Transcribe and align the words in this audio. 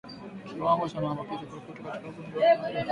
Kiwango 0.47 0.89
cha 0.89 1.01
maambukizi 1.01 1.43
ya 1.43 1.47
ukurutu 1.57 1.83
katika 1.83 2.11
kundi 2.11 2.31
la 2.31 2.45
mifugo 2.45 2.79